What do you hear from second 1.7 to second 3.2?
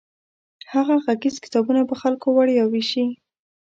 په خلکو وړیا ویشي.